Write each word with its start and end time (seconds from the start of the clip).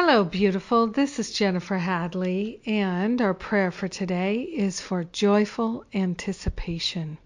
Hello, 0.00 0.22
beautiful. 0.22 0.86
This 0.86 1.18
is 1.18 1.32
Jennifer 1.32 1.76
Hadley, 1.76 2.60
and 2.64 3.20
our 3.20 3.34
prayer 3.34 3.72
for 3.72 3.88
today 3.88 4.42
is 4.42 4.80
for 4.80 5.02
joyful 5.02 5.84
anticipation. 5.92 7.18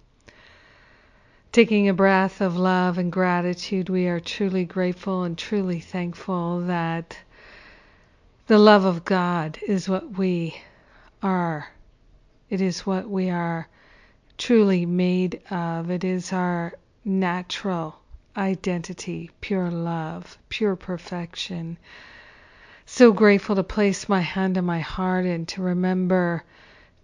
Taking 1.52 1.90
a 1.90 1.92
breath 1.92 2.40
of 2.40 2.56
love 2.56 2.96
and 2.96 3.12
gratitude, 3.12 3.90
we 3.90 4.06
are 4.06 4.20
truly 4.20 4.64
grateful 4.64 5.22
and 5.22 5.36
truly 5.36 5.80
thankful 5.80 6.62
that 6.62 7.18
the 8.46 8.58
love 8.58 8.86
of 8.86 9.04
God 9.04 9.58
is 9.68 9.86
what 9.86 10.16
we 10.16 10.56
are. 11.22 11.68
It 12.48 12.62
is 12.62 12.86
what 12.86 13.06
we 13.06 13.28
are 13.28 13.68
truly 14.38 14.86
made 14.86 15.42
of. 15.50 15.90
It 15.90 16.04
is 16.04 16.32
our 16.32 16.72
natural 17.04 18.00
identity, 18.34 19.30
pure 19.42 19.70
love, 19.70 20.38
pure 20.48 20.74
perfection 20.74 21.76
so 22.86 23.12
grateful 23.12 23.56
to 23.56 23.62
place 23.62 24.08
my 24.08 24.20
hand 24.20 24.58
on 24.58 24.64
my 24.64 24.80
heart 24.80 25.24
and 25.24 25.48
to 25.48 25.62
remember 25.62 26.44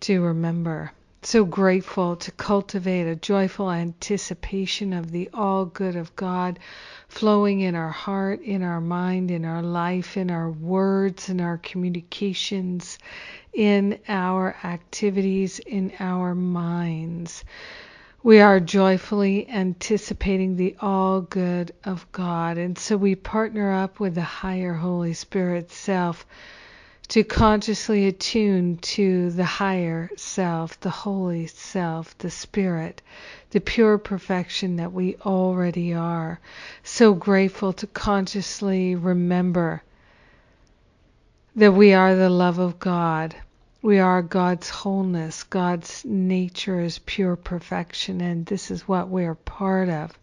to 0.01 0.23
remember. 0.23 0.93
So 1.23 1.45
grateful 1.45 2.15
to 2.17 2.31
cultivate 2.31 3.09
a 3.09 3.17
joyful 3.17 3.71
anticipation 3.71 4.93
of 4.93 5.11
the 5.11 5.29
all 5.35 5.65
good 5.65 5.97
of 5.97 6.15
God 6.15 6.61
flowing 7.09 7.61
in 7.61 7.75
our 7.75 7.91
heart, 7.91 8.41
in 8.41 8.63
our 8.63 8.81
mind, 8.81 9.33
in 9.33 9.45
our 9.45 9.63
life, 9.63 10.17
in 10.17 10.31
our 10.31 10.49
words, 10.49 11.29
in 11.29 11.41
our 11.41 11.59
communications, 11.59 12.99
in 13.53 13.99
our 14.09 14.55
activities, 14.63 15.59
in 15.59 15.93
our 15.99 16.37
minds. 16.37 17.45
We 18.23 18.41
are 18.41 18.59
joyfully 18.59 19.49
anticipating 19.49 20.57
the 20.57 20.75
all 20.81 21.21
good 21.21 21.73
of 21.85 22.11
God. 22.11 22.59
And 22.59 22.77
so 22.77 22.97
we 22.97 23.15
partner 23.15 23.73
up 23.73 24.01
with 24.01 24.17
the 24.17 24.23
higher 24.23 24.75
Holy 24.75 25.13
Spirit 25.13 25.71
self 25.71 26.27
to 27.09 27.23
consciously 27.23 28.09
attune 28.09 28.77
to 28.79 29.31
the 29.31 29.45
higher 29.45 30.11
self, 30.17 30.81
the 30.81 30.91
holy 30.91 31.47
self, 31.47 32.19
the 32.19 32.31
spirit, 32.31 33.01
the 33.51 33.61
pure 33.61 33.99
perfection 33.99 34.77
that 34.77 34.93
we 34.93 35.15
already 35.25 35.95
are. 35.95 36.41
So 36.83 37.15
grateful 37.15 37.73
to 37.75 37.87
consciously 37.87 38.97
remember 38.97 39.83
that 41.55 41.73
we 41.73 41.95
are 41.95 42.17
the 42.17 42.31
love 42.31 42.59
of 42.59 42.81
God 42.81 43.37
we 43.81 44.01
are 44.01 44.23
God's 44.23 44.69
wholeness. 44.69 45.45
God's 45.45 46.05
nature 46.05 46.81
is 46.81 46.99
pure 46.99 47.37
perfection, 47.37 48.21
and 48.21 48.45
this 48.45 48.71
is 48.71 48.89
what 48.89 49.09
we're 49.09 49.37
part 49.37 49.89
of. 49.89 50.19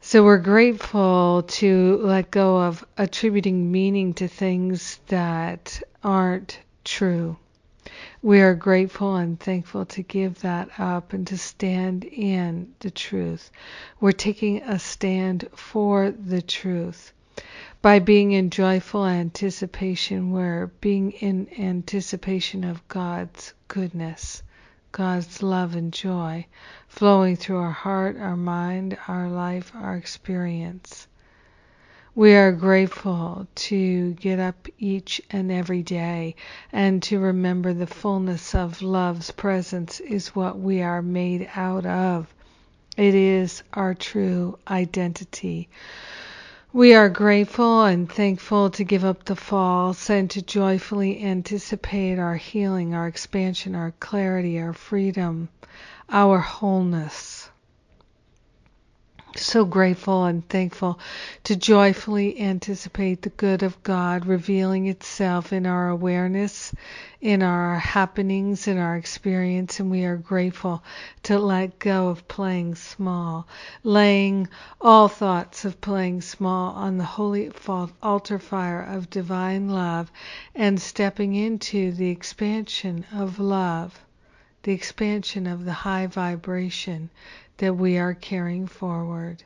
So 0.00 0.24
we're 0.24 0.38
grateful 0.38 1.44
to 1.46 1.98
let 1.98 2.30
go 2.30 2.62
of 2.62 2.84
attributing 2.96 3.70
meaning 3.70 4.14
to 4.14 4.28
things 4.28 4.98
that 5.08 5.82
aren't 6.02 6.58
true. 6.84 7.36
We 8.22 8.40
are 8.40 8.54
grateful 8.54 9.16
and 9.16 9.38
thankful 9.38 9.84
to 9.86 10.02
give 10.02 10.40
that 10.40 10.70
up 10.78 11.12
and 11.12 11.26
to 11.26 11.36
stand 11.36 12.04
in 12.04 12.74
the 12.80 12.90
truth. 12.90 13.50
We're 14.00 14.12
taking 14.12 14.62
a 14.62 14.78
stand 14.78 15.48
for 15.54 16.10
the 16.10 16.40
truth 16.40 17.12
by 17.82 17.98
being 17.98 18.30
in 18.30 18.48
joyful 18.48 19.04
anticipation, 19.04 20.30
we're 20.30 20.68
being 20.80 21.10
in 21.10 21.48
anticipation 21.58 22.62
of 22.62 22.86
God's 22.86 23.52
goodness, 23.66 24.40
God's 24.92 25.42
love 25.42 25.74
and 25.74 25.92
joy 25.92 26.46
flowing 26.86 27.34
through 27.34 27.56
our 27.58 27.72
heart, 27.72 28.16
our 28.16 28.36
mind, 28.36 28.96
our 29.08 29.28
life, 29.28 29.72
our 29.74 29.96
experience. 29.96 31.08
We 32.14 32.34
are 32.34 32.52
grateful 32.52 33.48
to 33.54 34.12
get 34.12 34.38
up 34.38 34.68
each 34.78 35.20
and 35.30 35.50
every 35.50 35.82
day 35.82 36.36
and 36.70 37.02
to 37.04 37.18
remember 37.18 37.74
the 37.74 37.88
fullness 37.88 38.54
of 38.54 38.80
love's 38.80 39.32
presence 39.32 39.98
is 39.98 40.36
what 40.36 40.56
we 40.56 40.82
are 40.82 41.02
made 41.02 41.50
out 41.56 41.84
of. 41.84 42.32
It 42.96 43.16
is 43.16 43.64
our 43.72 43.94
true 43.94 44.56
identity. 44.68 45.68
We 46.74 46.94
are 46.94 47.10
grateful 47.10 47.84
and 47.84 48.10
thankful 48.10 48.70
to 48.70 48.84
give 48.84 49.04
up 49.04 49.24
the 49.26 49.36
false 49.36 50.08
and 50.08 50.30
to 50.30 50.40
joyfully 50.42 51.22
anticipate 51.22 52.18
our 52.18 52.36
healing, 52.36 52.94
our 52.94 53.06
expansion, 53.06 53.74
our 53.74 53.92
clarity, 54.00 54.58
our 54.58 54.72
freedom, 54.72 55.50
our 56.08 56.38
wholeness 56.38 57.50
so 59.38 59.64
grateful 59.64 60.24
and 60.24 60.48
thankful 60.48 60.98
to 61.44 61.56
joyfully 61.56 62.40
anticipate 62.40 63.22
the 63.22 63.30
good 63.30 63.62
of 63.62 63.82
God 63.82 64.26
revealing 64.26 64.86
itself 64.88 65.52
in 65.52 65.66
our 65.66 65.88
awareness, 65.88 66.74
in 67.20 67.42
our 67.42 67.78
happenings, 67.78 68.66
in 68.68 68.78
our 68.78 68.96
experience, 68.96 69.80
and 69.80 69.90
we 69.90 70.04
are 70.04 70.16
grateful 70.16 70.82
to 71.22 71.38
let 71.38 71.78
go 71.78 72.08
of 72.08 72.26
playing 72.28 72.74
small, 72.74 73.46
laying 73.84 74.48
all 74.80 75.08
thoughts 75.08 75.64
of 75.64 75.80
playing 75.80 76.20
small 76.20 76.72
on 76.74 76.98
the 76.98 77.04
holy 77.04 77.50
altar 78.02 78.38
fire 78.38 78.82
of 78.82 79.10
divine 79.10 79.68
love 79.68 80.10
and 80.54 80.80
stepping 80.80 81.34
into 81.34 81.92
the 81.92 82.10
expansion 82.10 83.04
of 83.12 83.38
love, 83.38 84.00
the 84.62 84.72
expansion 84.72 85.46
of 85.46 85.64
the 85.64 85.72
high 85.72 86.06
vibration 86.06 87.10
that 87.58 87.74
we 87.74 87.98
are 87.98 88.14
carrying 88.14 88.66
forward. 88.66 89.42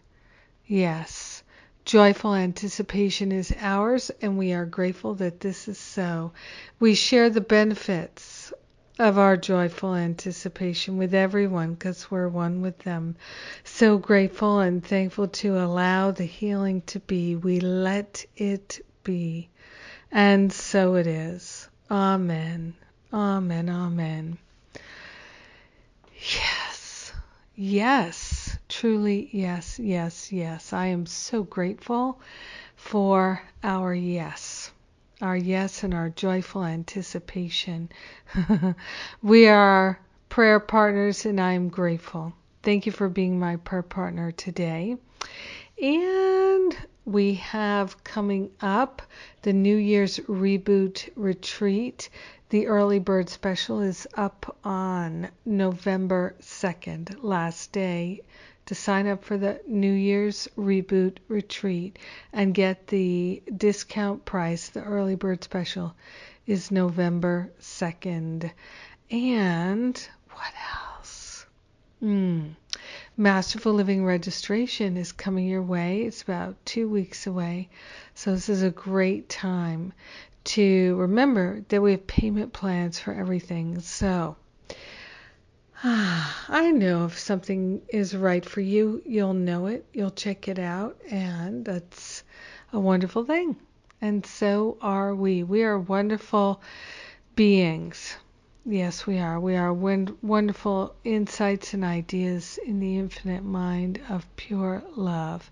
Yes, 0.66 1.42
joyful 1.84 2.34
anticipation 2.34 3.32
is 3.32 3.54
ours, 3.60 4.10
and 4.20 4.36
we 4.36 4.52
are 4.52 4.66
grateful 4.66 5.14
that 5.14 5.40
this 5.40 5.68
is 5.68 5.78
so. 5.78 6.32
We 6.80 6.94
share 6.94 7.30
the 7.30 7.40
benefits 7.40 8.52
of 8.98 9.18
our 9.18 9.36
joyful 9.36 9.94
anticipation 9.94 10.96
with 10.96 11.14
everyone 11.14 11.74
because 11.74 12.10
we're 12.10 12.28
one 12.28 12.62
with 12.62 12.78
them. 12.80 13.16
So 13.64 13.98
grateful 13.98 14.60
and 14.60 14.84
thankful 14.84 15.28
to 15.28 15.58
allow 15.58 16.10
the 16.10 16.24
healing 16.24 16.82
to 16.86 17.00
be. 17.00 17.36
We 17.36 17.60
let 17.60 18.24
it 18.36 18.84
be. 19.04 19.48
And 20.10 20.52
so 20.52 20.94
it 20.94 21.06
is. 21.06 21.68
Amen. 21.90 22.74
Amen. 23.12 23.68
Amen. 23.68 24.38
Yes, 27.58 28.58
truly, 28.68 29.30
yes, 29.32 29.78
yes, 29.78 30.30
yes. 30.30 30.74
I 30.74 30.88
am 30.88 31.06
so 31.06 31.42
grateful 31.42 32.20
for 32.74 33.40
our 33.64 33.94
yes, 33.94 34.70
our 35.22 35.36
yes 35.38 35.82
and 35.82 35.94
our 35.94 36.10
joyful 36.10 36.62
anticipation. 36.64 37.88
we 39.22 39.48
are 39.48 39.98
prayer 40.28 40.60
partners, 40.60 41.24
and 41.24 41.40
I 41.40 41.52
am 41.52 41.70
grateful. 41.70 42.34
Thank 42.62 42.84
you 42.84 42.92
for 42.92 43.08
being 43.08 43.38
my 43.38 43.56
prayer 43.56 43.82
partner 43.82 44.32
today. 44.32 44.98
And 45.82 46.76
we 47.06 47.34
have 47.34 48.04
coming 48.04 48.50
up 48.60 49.00
the 49.42 49.54
New 49.54 49.76
Year's 49.76 50.18
Reboot 50.28 51.08
Retreat. 51.16 52.10
The 52.50 52.68
early 52.68 53.00
bird 53.00 53.28
special 53.28 53.80
is 53.80 54.06
up 54.14 54.56
on 54.62 55.30
November 55.44 56.36
2nd, 56.40 57.16
last 57.24 57.72
day 57.72 58.20
to 58.66 58.74
sign 58.74 59.08
up 59.08 59.24
for 59.24 59.36
the 59.36 59.60
New 59.66 59.92
Year's 59.92 60.46
Reboot 60.56 61.18
Retreat 61.26 61.98
and 62.32 62.54
get 62.54 62.86
the 62.86 63.42
discount 63.56 64.24
price. 64.24 64.68
The 64.68 64.84
early 64.84 65.16
bird 65.16 65.42
special 65.42 65.96
is 66.46 66.70
November 66.70 67.50
2nd. 67.60 68.52
And 69.10 70.08
what 70.30 70.54
else? 70.72 71.46
Hmm. 71.98 72.50
Masterful 73.16 73.72
Living 73.72 74.04
registration 74.04 74.96
is 74.96 75.10
coming 75.10 75.48
your 75.48 75.62
way. 75.62 76.02
It's 76.02 76.22
about 76.22 76.64
two 76.64 76.88
weeks 76.88 77.26
away. 77.26 77.70
So, 78.14 78.32
this 78.32 78.48
is 78.48 78.62
a 78.62 78.70
great 78.70 79.28
time 79.28 79.92
to 80.46 80.96
remember 80.96 81.64
that 81.68 81.82
we 81.82 81.92
have 81.92 82.06
payment 82.06 82.52
plans 82.52 82.98
for 82.98 83.12
everything. 83.12 83.80
So, 83.80 84.36
I 85.84 86.72
know 86.74 87.04
if 87.04 87.18
something 87.18 87.82
is 87.88 88.16
right 88.16 88.44
for 88.44 88.60
you, 88.60 89.02
you'll 89.04 89.34
know 89.34 89.66
it, 89.66 89.84
you'll 89.92 90.10
check 90.10 90.48
it 90.48 90.58
out, 90.58 90.96
and 91.10 91.64
that's 91.64 92.24
a 92.72 92.80
wonderful 92.80 93.24
thing. 93.24 93.56
And 94.00 94.24
so 94.24 94.78
are 94.80 95.14
we. 95.14 95.42
We 95.42 95.62
are 95.64 95.78
wonderful 95.78 96.62
beings. 97.34 98.16
Yes, 98.64 99.06
we 99.06 99.18
are. 99.18 99.38
We 99.38 99.56
are 99.56 99.72
wonderful 99.72 100.94
insights 101.04 101.72
and 101.72 101.84
ideas 101.84 102.58
in 102.66 102.80
the 102.80 102.98
infinite 102.98 103.44
mind 103.44 104.00
of 104.08 104.26
pure 104.36 104.82
love. 104.96 105.50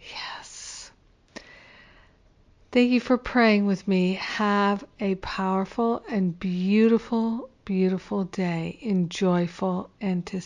Yes. 0.00 0.47
Thank 2.70 2.90
you 2.90 3.00
for 3.00 3.16
praying 3.16 3.64
with 3.64 3.88
me. 3.88 4.14
Have 4.14 4.84
a 5.00 5.14
powerful 5.16 6.02
and 6.10 6.38
beautiful, 6.38 7.48
beautiful 7.64 8.24
day 8.24 8.78
in 8.82 9.08
joyful 9.08 9.88
anticipation. 10.02 10.38